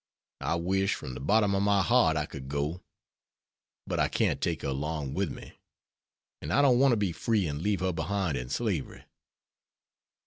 [0.39, 2.81] I wish, from the bottom of my heart, I could go.
[3.85, 5.53] But I can't take her along with me,
[6.41, 9.03] an' I don't want to be free and leave her behind in slavery.